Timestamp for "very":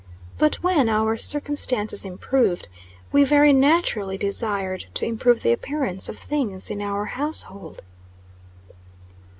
3.23-3.53